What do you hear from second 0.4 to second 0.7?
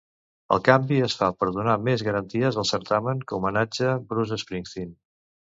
El